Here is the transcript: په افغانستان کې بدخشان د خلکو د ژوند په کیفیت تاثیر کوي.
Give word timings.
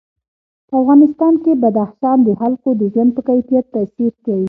په 0.67 0.73
افغانستان 0.81 1.33
کې 1.43 1.59
بدخشان 1.63 2.17
د 2.23 2.29
خلکو 2.41 2.69
د 2.79 2.81
ژوند 2.93 3.09
په 3.15 3.21
کیفیت 3.29 3.65
تاثیر 3.75 4.13
کوي. 4.25 4.39